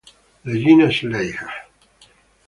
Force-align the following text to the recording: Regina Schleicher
Regina 0.45 0.89
Schleicher 0.91 1.45